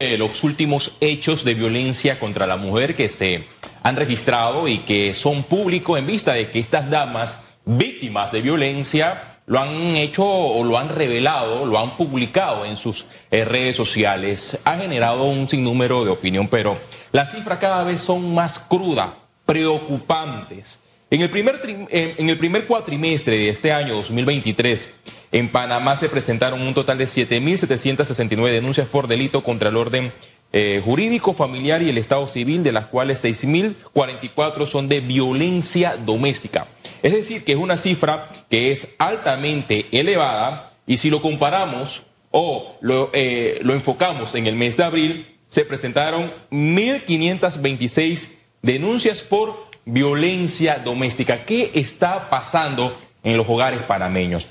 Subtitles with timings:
[0.00, 3.48] los últimos hechos de violencia contra la mujer que se
[3.82, 9.40] han registrado y que son públicos en vista de que estas damas víctimas de violencia
[9.46, 14.56] lo han hecho o lo han revelado, lo han publicado en sus eh, redes sociales.
[14.62, 16.78] Ha generado un sinnúmero de opinión, pero
[17.10, 19.08] las cifras cada vez son más crudas,
[19.46, 20.78] preocupantes.
[21.10, 21.58] En el, primer
[21.90, 24.90] en cuatrimestre de este año 2023,
[25.32, 30.12] en Panamá se presentaron un total de 7.769 denuncias por delito contra el orden
[30.52, 36.66] eh, jurídico, familiar y el Estado civil, de las cuales 6.044 son de violencia doméstica.
[37.02, 42.76] Es decir, que es una cifra que es altamente elevada y si lo comparamos o
[42.82, 48.28] lo, eh, lo enfocamos en el mes de abril, se presentaron 1.526
[48.60, 51.44] denuncias por violencia doméstica.
[51.44, 54.50] ¿Qué está pasando en los hogares panameños?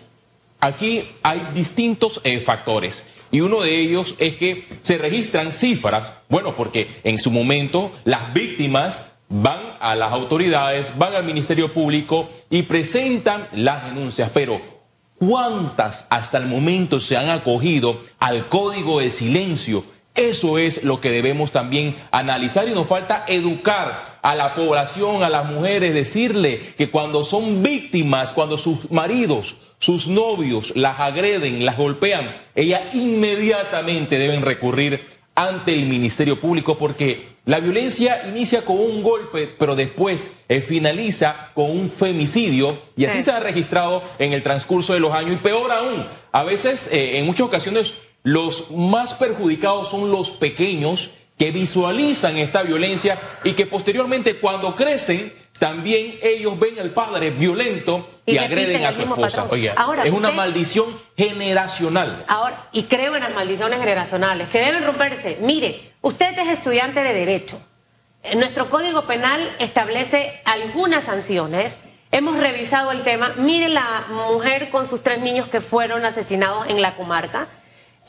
[0.59, 6.55] Aquí hay distintos eh, factores y uno de ellos es que se registran cifras, bueno,
[6.55, 12.63] porque en su momento las víctimas van a las autoridades, van al Ministerio Público y
[12.63, 14.59] presentan las denuncias, pero
[15.19, 19.83] ¿cuántas hasta el momento se han acogido al código de silencio?
[20.17, 25.29] Eso es lo que debemos también analizar y nos falta educar a la población, a
[25.29, 31.77] las mujeres, decirle que cuando son víctimas, cuando sus maridos, sus novios las agreden, las
[31.77, 39.03] golpean, ellas inmediatamente deben recurrir ante el Ministerio Público porque la violencia inicia con un
[39.03, 44.41] golpe, pero después eh, finaliza con un femicidio y así se ha registrado en el
[44.41, 47.93] transcurso de los años y peor aún, a veces eh, en muchas ocasiones
[48.27, 55.33] los más perjudicados son los pequeños que visualizan esta violencia y que posteriormente cuando crecen
[55.59, 59.47] también ellos ven al padre violento y, agreden a su esposa.
[60.03, 62.25] es una maldición generacional.
[62.27, 65.37] Ahora, y creo en las maldiciones generacionales que deben romperse.
[65.39, 67.61] Mire, usted es estudiante de Derecho.
[68.35, 71.75] Nuestro Código Penal establece algunas sanciones.
[72.11, 73.31] Hemos revisado el tema.
[73.37, 77.47] Mire la mujer con sus tres niños que fueron asesinados en la comarca.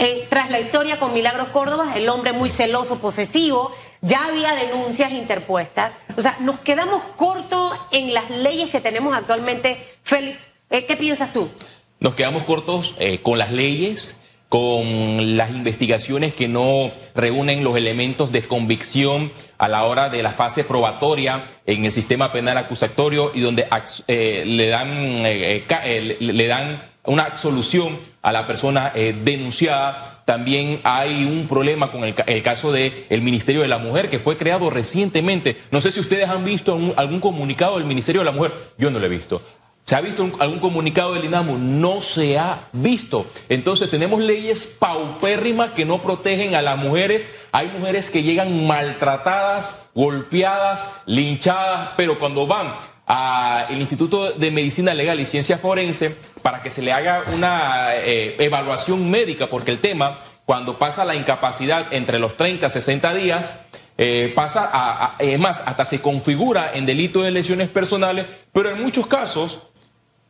[0.00, 5.10] Eh, tras la historia con Milagros Córdoba, el hombre muy celoso, posesivo, ya había denuncias
[5.10, 5.92] interpuestas.
[6.16, 9.98] O sea, nos quedamos cortos en las leyes que tenemos actualmente.
[10.04, 11.50] Félix, eh, ¿qué piensas tú?
[11.98, 14.16] Nos quedamos cortos eh, con las leyes,
[14.48, 20.32] con las investigaciones que no reúnen los elementos de convicción a la hora de la
[20.32, 23.66] fase probatoria en el sistema penal acusatorio y donde
[24.08, 30.22] le dan, le dan una absolución a la persona eh, denunciada.
[30.24, 34.36] También hay un problema con el, caso del el Ministerio de la Mujer, que fue
[34.36, 35.56] creado recientemente.
[35.70, 38.52] No sé si ustedes han visto algún comunicado del Ministerio de la Mujer.
[38.76, 39.40] Yo no lo he visto.
[39.88, 41.56] ¿Se ha visto algún comunicado del INAMU?
[41.56, 43.24] No se ha visto.
[43.48, 47.26] Entonces tenemos leyes paupérrimas que no protegen a las mujeres.
[47.52, 52.74] Hay mujeres que llegan maltratadas, golpeadas, linchadas, pero cuando van
[53.06, 58.36] al Instituto de Medicina Legal y Ciencia Forense para que se le haga una eh,
[58.40, 63.56] evaluación médica, porque el tema, cuando pasa la incapacidad entre los 30 y 60 días,
[64.00, 69.08] eh, pasa a, más, hasta se configura en delito de lesiones personales, pero en muchos
[69.08, 69.58] casos,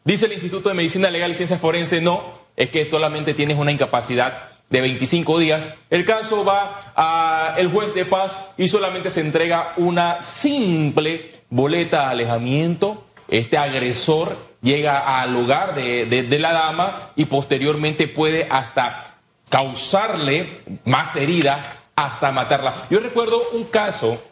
[0.04, 2.24] dice el Instituto de Medicina Legal y Ciencia Forense, no,
[2.56, 5.70] es que solamente tienes una incapacidad de 25 días.
[5.90, 12.06] El caso va al juez de paz y solamente se entrega una simple boleta de
[12.06, 13.04] alejamiento.
[13.28, 21.74] Este agresor llega al lugar de, la dama y posteriormente puede hasta causarle más heridas,
[21.96, 22.86] hasta matarla.
[22.90, 24.22] Yo recuerdo un caso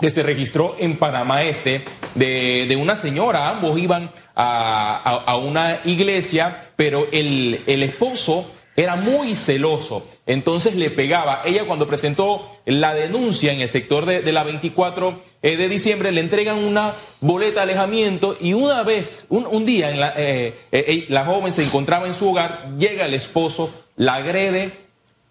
[0.00, 1.84] que se registró en Panamá Este
[2.14, 10.06] de, una señora, ambos iban a, una iglesia, pero el, el esposo era muy celoso,
[10.26, 11.42] entonces le pegaba.
[11.44, 16.20] Ella cuando presentó la denuncia en el sector de, la 24 eh, de diciembre, le
[16.20, 21.24] entregan una boleta de alejamiento y una vez, un, día, en la, eh, eh, la
[21.24, 24.72] joven se encontraba en su hogar, llega el esposo, la agrede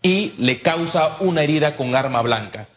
[0.01, 2.69] y le causa una herida con arma blanca.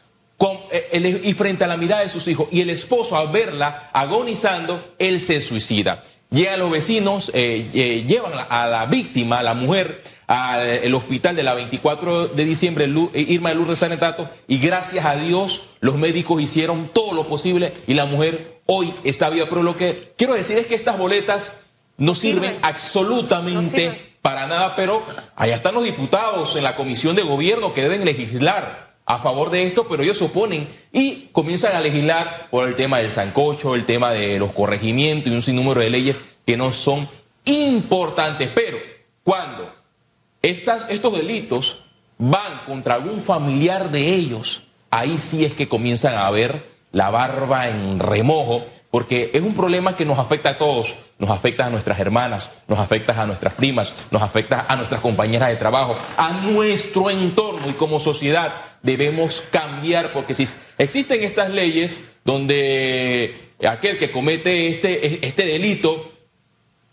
[0.93, 5.21] Y frente a la mirada de sus hijos, y el esposo al verla agonizando, él
[5.21, 6.03] se suicida.
[6.31, 12.29] Llegan los vecinos, llevan a la víctima, a la mujer, al hospital de la 24
[12.29, 12.85] de diciembre,
[13.15, 17.73] eh, Irma de Lourdes Sanetato, y gracias a Dios los médicos hicieron todo lo posible
[17.87, 19.47] y la mujer hoy está viva.
[19.49, 21.53] Pero lo que quiero decir es que estas boletas
[21.97, 25.05] no sirven absolutamente para nada, pero
[25.37, 29.65] allá están los diputados en la comisión de gobierno que deben legislar a favor de
[29.65, 33.87] esto, pero ellos se oponen y comienzan a legislar por el tema del sancocho, el
[33.87, 37.09] tema de los corregimientos y un sinnúmero de leyes que no son
[37.45, 38.51] importantes.
[38.53, 38.79] Pero
[39.23, 39.73] cuando
[40.43, 41.85] estos delitos
[42.19, 47.69] van contra algún familiar de ellos, ahí sí es que comienzan a ver la barba
[47.69, 51.99] en remojo, porque es un problema que nos afecta a todos, nos afecta a nuestras
[52.01, 57.11] hermanas, nos afecta a nuestras primas, nos afecta a nuestras compañeras de trabajo, a nuestro
[57.11, 58.55] entorno y como sociedad
[58.87, 60.47] debemos cambiar, porque si
[60.79, 66.13] existen estas leyes donde aquel que comete este, este delito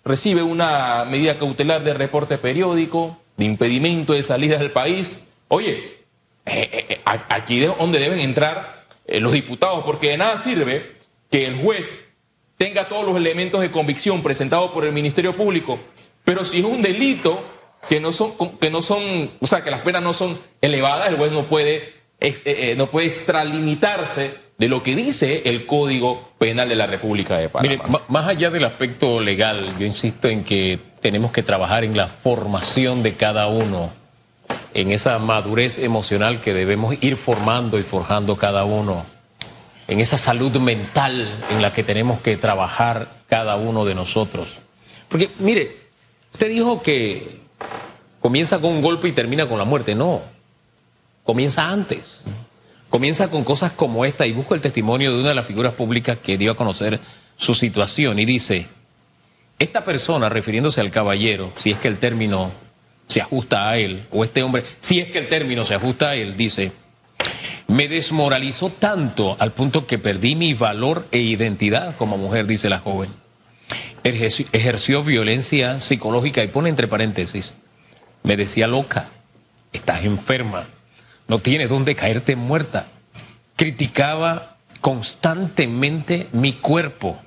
[0.03, 6.01] recibe una medida cautelar de reporte periódico, de impedimento de salida del país, oye,
[6.45, 10.93] eh, eh, eh, aquí es donde deben entrar los diputados, porque de nada sirve
[11.29, 12.05] que el juez
[12.57, 15.79] tenga todos los elementos de convicción presentados por el Ministerio Público,
[16.23, 17.43] pero si es un delito
[17.89, 21.17] que no son, que no son, o sea, que las penas no son elevadas, el
[21.17, 21.93] juez no puede,
[22.77, 27.83] no puede extralimitarse de lo que dice el Código Penal de la República de Panamá.
[27.87, 32.07] Mire, más allá del aspecto legal, yo insisto en que tenemos que trabajar en la
[32.07, 33.91] formación de cada uno
[34.73, 39.05] en esa madurez emocional que debemos ir formando y forjando cada uno,
[39.87, 44.57] en esa salud mental en la que tenemos que trabajar cada uno de nosotros.
[45.09, 45.77] Porque, mire,
[46.31, 47.42] usted dijo que
[48.23, 49.95] comienza con un golpe y termina con la muerte.
[49.95, 50.21] No,
[51.25, 52.23] comienza antes.
[52.89, 56.19] Comienza con cosas como esta y busco el testimonio de una de las figuras públicas
[56.23, 57.01] que dio a conocer
[57.35, 58.67] su situación y dice,
[59.59, 62.51] esta persona, refiriéndose al caballero, si es que el término
[63.07, 66.15] se ajusta a él, o este hombre, si es que el término se ajusta a
[66.15, 66.71] él, dice,
[67.67, 72.79] me desmoralizó tanto al punto que perdí mi valor e identidad como mujer, dice la
[72.79, 73.09] joven.
[74.03, 77.53] Ejerció, violencia psicológica y pone entre paréntesis,
[78.23, 79.09] me decía loca,
[79.71, 80.67] estás enferma,
[81.27, 82.87] no tienes dónde caerte muerta.
[83.55, 87.19] Criticaba constantemente mi cuerpo,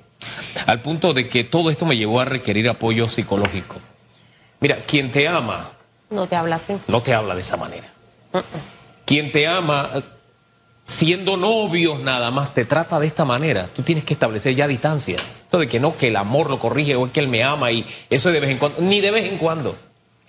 [0.65, 3.77] al punto de que todo esto me llevó a requerir apoyo psicológico.
[4.59, 5.71] Mira, quien te ama...
[6.09, 6.77] No te habla así.
[6.87, 7.87] No te habla de esa manera.
[9.05, 9.89] Quien te ama,
[10.85, 13.69] siendo novios nada más, te trata de esta manera.
[13.75, 15.15] Tú tienes que establecer ya distancia.
[15.15, 17.71] Esto de que no, que el amor lo corrige o es que él me ama
[17.71, 19.77] y eso de vez en cuando, ni de vez en cuando.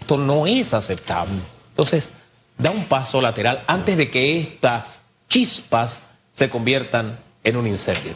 [0.08, 1.34] Esto no es aceptable.
[1.69, 2.10] Entonces,
[2.56, 6.02] da un paso lateral antes de que estas chispas
[6.32, 8.14] se conviertan en un incendio.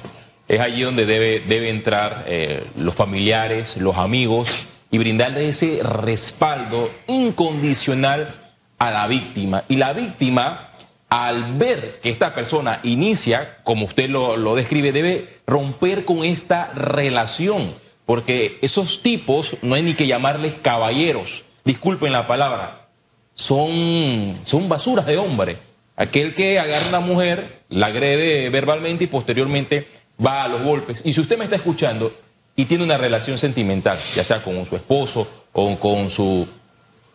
[0.49, 4.49] Es allí donde debe, debe entrar eh, los familiares, los amigos
[4.91, 9.65] y brindarle ese respaldo incondicional a la víctima.
[9.69, 10.71] Y la víctima,
[11.11, 16.73] al ver que esta persona inicia, como usted lo, lo describe, debe romper con esta
[16.73, 17.75] relación,
[18.07, 22.89] porque esos tipos no hay ni que llamarles caballeros, disculpen la palabra,
[23.35, 25.59] son, son basuras de hombre.
[25.97, 29.89] Aquel que agarra a una mujer, la agrede verbalmente y posteriormente
[30.25, 31.03] va a los golpes.
[31.05, 32.13] Y si usted me está escuchando
[32.57, 36.47] y tiene una relación sentimental, ya sea con su esposo o con su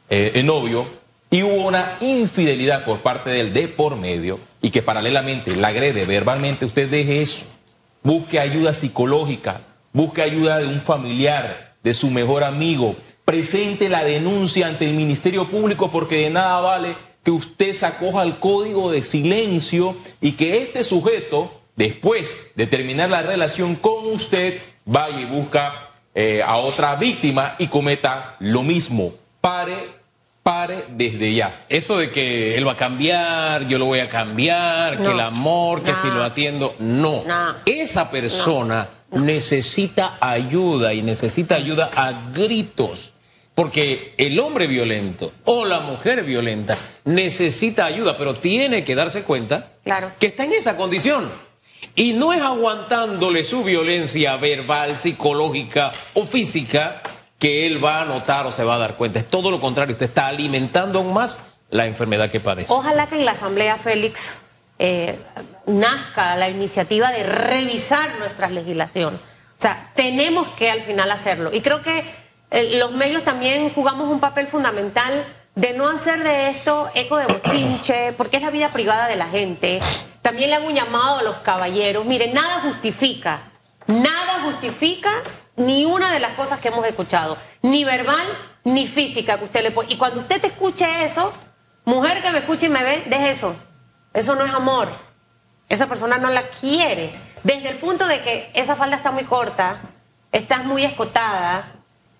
[0.10, 0.88] eh, novio,
[1.30, 6.06] y hubo una infidelidad por parte del de por medio y que paralelamente la agrede
[6.06, 7.46] verbalmente, usted deje eso.
[8.02, 9.62] Busque ayuda psicológica,
[9.92, 12.96] busque ayuda de un familiar, de su mejor amigo,
[13.28, 16.96] presente la denuncia ante el Ministerio Público porque de nada vale
[17.26, 23.10] que usted se acoja al código de silencio y que este sujeto, después de terminar
[23.10, 29.14] la relación con usted, vaya y busca eh, a otra víctima y cometa lo mismo.
[29.42, 29.90] Pare,
[30.42, 31.66] pare desde ya.
[31.68, 35.84] Eso de que él va a cambiar, yo lo voy a cambiar, que el amor,
[35.84, 37.26] que si lo atiendo, no.
[37.66, 43.12] Esa persona necesita ayuda y necesita ayuda a gritos.
[43.58, 49.72] Porque el hombre violento o la mujer violenta necesita ayuda, pero tiene que darse cuenta
[50.20, 51.32] que está en esa condición.
[51.96, 57.02] Y no es aguantándole su violencia verbal, psicológica o física
[57.40, 59.18] que él va a notar o se va a dar cuenta.
[59.18, 61.40] Es todo lo contrario, usted está alimentando aún más
[61.72, 62.72] la enfermedad que padece.
[62.72, 64.44] Ojalá que en la Asamblea Félix
[64.78, 65.18] eh,
[65.66, 69.16] nazca la iniciativa de revisar nuestra legislación.
[69.16, 71.50] O sea, tenemos que al final hacerlo.
[71.52, 75.26] Y creo que los medios también jugamos un papel fundamental
[75.56, 79.28] de no hacer de esto eco de bochinche, porque es la vida privada de la
[79.28, 79.80] gente.
[80.22, 82.06] También le hago un llamado a los caballeros.
[82.06, 83.42] Miren, nada justifica,
[83.88, 85.12] nada justifica
[85.56, 88.26] ni una de las cosas que hemos escuchado, ni verbal
[88.64, 89.92] ni física que usted le pone.
[89.92, 91.34] Y cuando usted te escuche eso,
[91.86, 93.56] mujer que me escuche y me ve, deje eso.
[94.14, 94.90] Eso no es amor.
[95.70, 97.14] Esa persona no la quiere.
[97.44, 99.82] Desde el punto de que esa falda está muy corta,
[100.32, 101.77] estás muy escotada,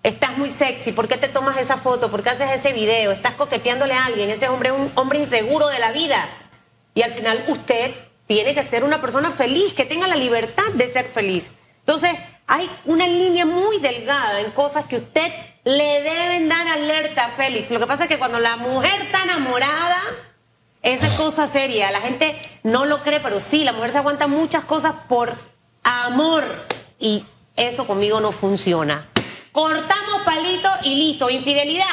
[0.08, 2.10] estás muy sexy, ¿por qué te tomas esa foto?
[2.10, 3.12] ¿Por qué haces ese video?
[3.12, 6.28] Estás coqueteándole a alguien, ese hombre es un hombre inseguro de la vida.
[6.94, 7.94] Y al final usted
[8.26, 11.50] tiene que ser una persona feliz, que tenga la libertad de ser feliz.
[11.80, 12.12] Entonces,
[12.46, 15.32] hay una línea muy delgada en cosas que usted
[15.64, 17.70] le deben dar alerta a Félix.
[17.70, 20.00] Lo que pasa es que cuando la mujer está enamorada,
[20.82, 21.90] esa es cosa seria.
[21.90, 25.36] La gente no lo cree, pero sí, la mujer se aguanta muchas cosas por
[25.82, 26.44] amor.
[26.98, 27.24] Y
[27.56, 29.08] eso conmigo no funciona.
[29.58, 31.28] Cortamos palito y listo.
[31.28, 31.84] Infidelidad,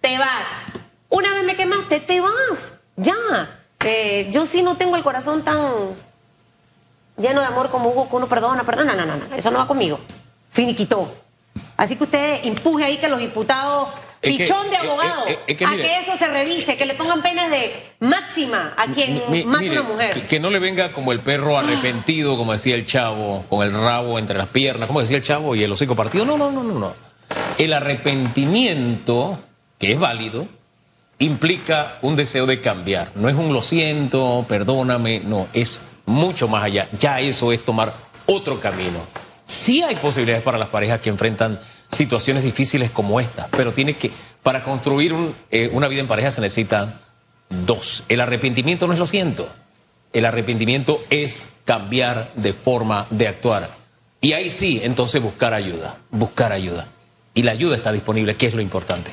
[0.00, 0.48] te vas.
[1.10, 2.72] Una vez me quemaste, te vas.
[2.96, 3.14] Ya.
[3.84, 5.94] Eh, yo sí no tengo el corazón tan
[7.16, 9.68] lleno de amor como Hugo, que uno perdona, perdona, no, no, no, eso no va
[9.68, 10.00] conmigo.
[10.50, 11.14] Finiquitó.
[11.76, 13.90] Así que usted empuje ahí que los diputados,
[14.20, 16.94] Es que- pichón de abogado, es- es que a que eso se revise, que le
[16.94, 20.14] pongan penas de máxima a quien Mi- mate mire, una mujer.
[20.14, 23.72] Que, que no le venga como el perro arrepentido, como decía el chavo, con el
[23.72, 26.24] rabo entre las piernas, como decía el chavo, y el hocico partido.
[26.24, 27.03] No, no, no, no, no.
[27.58, 29.38] El arrepentimiento,
[29.78, 30.48] que es válido,
[31.18, 33.12] implica un deseo de cambiar.
[33.14, 36.88] No es un lo siento, perdóname, no, es mucho más allá.
[36.98, 37.94] Ya eso es tomar
[38.26, 39.00] otro camino.
[39.44, 44.10] Sí hay posibilidades para las parejas que enfrentan situaciones difíciles como esta, pero tiene que,
[44.42, 45.14] para construir
[45.50, 47.00] eh, una vida en pareja se necesitan
[47.50, 48.02] dos.
[48.08, 49.48] El arrepentimiento no es lo siento.
[50.12, 53.70] El arrepentimiento es cambiar de forma de actuar.
[54.20, 56.88] Y ahí sí, entonces buscar ayuda, buscar ayuda.
[57.34, 59.12] Y la ayuda está disponible, que es lo importante.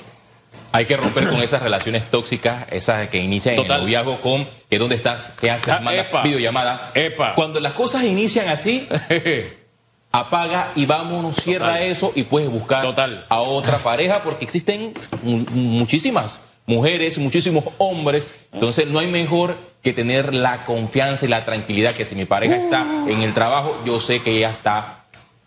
[0.74, 4.78] Hay que romper con esas relaciones tóxicas, esas que inician en el noviazgo con que
[4.78, 6.22] dónde estás, qué haces, Ah, manda epa.
[6.24, 6.92] videollamada.
[6.94, 7.34] Epa.
[7.36, 8.88] Cuando las cosas inician así,
[10.12, 11.84] apaga y vámonos, cierra Total.
[11.84, 13.26] eso y puedes buscar Total.
[13.30, 18.34] a otra pareja porque existen mu- muchísimas mujeres, muchísimos hombres.
[18.54, 22.56] Entonces no hay mejor que tener la confianza y la tranquilidad que si mi pareja
[22.56, 25.01] está en el trabajo, yo sé que ella está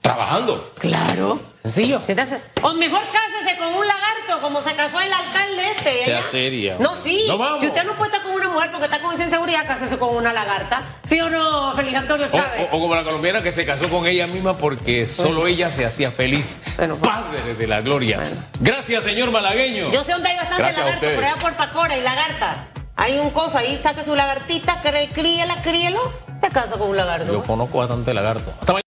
[0.04, 0.70] trabajando.
[0.78, 1.40] Claro.
[1.62, 2.00] Sencillo.
[2.06, 6.04] Se te hace- O mejor cásese con un lagarto, como se casó el alcalde este.
[6.04, 6.76] Sea seria.
[6.78, 7.24] No, sí.
[7.26, 7.62] No, vamos.
[7.62, 10.14] Si usted no puede estar con una mujer porque está con esa inseguridad, cásese con
[10.14, 10.82] una lagarta.
[11.08, 12.68] ¿Sí o no, Félix Antonio Chávez?
[12.70, 15.86] o- o como la colombiana que se casó con ella misma porque solo ella se
[15.86, 16.58] hacía feliz.
[16.76, 17.10] Bueno, pues.
[17.10, 18.18] Padre de la gloria.
[18.18, 18.36] Bueno.
[18.60, 19.90] Gracias, señor malagueño.
[19.90, 22.68] Yo sé dónde hay bastante Gracias lagarto, por allá por Pacora y lagarta.
[22.96, 27.32] Hay un coso ahí, saque su lagartita, críela, críelo, se casa con un lagarto.
[27.32, 28.52] Yo conozco bastante lagarto.
[28.60, 28.74] Hasta.